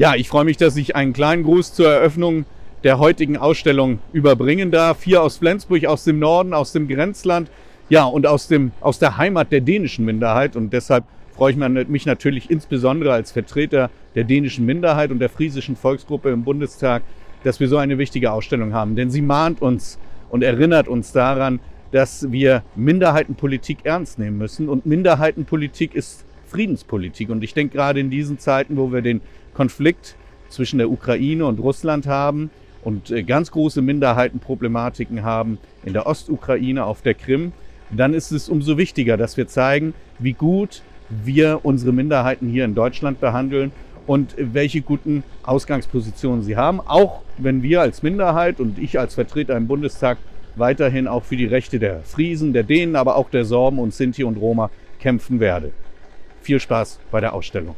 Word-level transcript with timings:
Ja, 0.00 0.14
ich 0.14 0.30
freue 0.30 0.46
mich, 0.46 0.56
dass 0.56 0.78
ich 0.78 0.96
einen 0.96 1.12
kleinen 1.12 1.42
Gruß 1.42 1.74
zur 1.74 1.90
Eröffnung 1.90 2.46
der 2.84 2.98
heutigen 2.98 3.36
Ausstellung 3.36 3.98
überbringen 4.14 4.70
darf. 4.70 5.02
Hier 5.02 5.22
aus 5.22 5.36
Flensburg, 5.36 5.84
aus 5.84 6.04
dem 6.04 6.18
Norden, 6.18 6.54
aus 6.54 6.72
dem 6.72 6.88
Grenzland, 6.88 7.50
ja, 7.90 8.04
und 8.04 8.26
aus, 8.26 8.48
dem, 8.48 8.72
aus 8.80 8.98
der 8.98 9.18
Heimat 9.18 9.52
der 9.52 9.60
dänischen 9.60 10.06
Minderheit. 10.06 10.56
Und 10.56 10.72
deshalb 10.72 11.04
freue 11.36 11.52
ich 11.52 11.58
mich 11.58 12.06
natürlich 12.06 12.48
insbesondere 12.48 13.12
als 13.12 13.30
Vertreter 13.30 13.90
der 14.14 14.24
dänischen 14.24 14.64
Minderheit 14.64 15.10
und 15.10 15.18
der 15.18 15.28
friesischen 15.28 15.76
Volksgruppe 15.76 16.30
im 16.30 16.44
Bundestag, 16.44 17.02
dass 17.44 17.60
wir 17.60 17.68
so 17.68 17.76
eine 17.76 17.98
wichtige 17.98 18.32
Ausstellung 18.32 18.72
haben. 18.72 18.96
Denn 18.96 19.10
sie 19.10 19.20
mahnt 19.20 19.60
uns 19.60 19.98
und 20.30 20.42
erinnert 20.42 20.88
uns 20.88 21.12
daran, 21.12 21.60
dass 21.92 22.32
wir 22.32 22.62
Minderheitenpolitik 22.74 23.80
ernst 23.84 24.18
nehmen 24.18 24.38
müssen. 24.38 24.70
Und 24.70 24.86
Minderheitenpolitik 24.86 25.94
ist 25.94 26.24
Friedenspolitik. 26.50 27.30
Und 27.30 27.42
ich 27.42 27.54
denke 27.54 27.76
gerade 27.76 28.00
in 28.00 28.10
diesen 28.10 28.38
Zeiten, 28.38 28.76
wo 28.76 28.92
wir 28.92 29.02
den 29.02 29.20
Konflikt 29.54 30.16
zwischen 30.48 30.78
der 30.78 30.90
Ukraine 30.90 31.46
und 31.46 31.60
Russland 31.60 32.06
haben 32.06 32.50
und 32.82 33.10
äh, 33.10 33.22
ganz 33.22 33.50
große 33.50 33.82
Minderheitenproblematiken 33.82 35.22
haben 35.22 35.58
in 35.84 35.92
der 35.92 36.06
Ostukraine, 36.06 36.84
auf 36.84 37.02
der 37.02 37.14
Krim, 37.14 37.52
dann 37.90 38.14
ist 38.14 38.30
es 38.30 38.48
umso 38.48 38.78
wichtiger, 38.78 39.16
dass 39.16 39.36
wir 39.36 39.48
zeigen, 39.48 39.94
wie 40.18 40.32
gut 40.32 40.82
wir 41.08 41.60
unsere 41.62 41.92
Minderheiten 41.92 42.48
hier 42.48 42.64
in 42.64 42.74
Deutschland 42.74 43.20
behandeln 43.20 43.72
und 44.06 44.34
welche 44.38 44.80
guten 44.80 45.22
Ausgangspositionen 45.42 46.42
sie 46.42 46.56
haben, 46.56 46.80
auch 46.80 47.22
wenn 47.38 47.62
wir 47.62 47.80
als 47.80 48.02
Minderheit 48.02 48.60
und 48.60 48.78
ich 48.78 48.98
als 48.98 49.14
Vertreter 49.14 49.56
im 49.56 49.66
Bundestag 49.66 50.18
weiterhin 50.56 51.08
auch 51.08 51.24
für 51.24 51.36
die 51.36 51.46
Rechte 51.46 51.78
der 51.78 52.00
Friesen, 52.00 52.52
der 52.52 52.62
Dänen, 52.62 52.96
aber 52.96 53.16
auch 53.16 53.30
der 53.30 53.44
Sorben 53.44 53.78
und 53.78 53.94
Sinti 53.94 54.24
und 54.24 54.36
Roma 54.36 54.70
kämpfen 54.98 55.40
werde. 55.40 55.72
Viel 56.42 56.60
Spaß 56.60 56.98
bei 57.10 57.20
der 57.20 57.32
Ausstellung. 57.34 57.76